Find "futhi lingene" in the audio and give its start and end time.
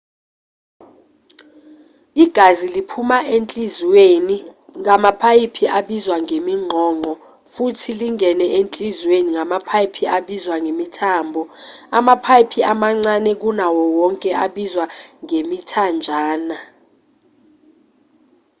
7.53-8.45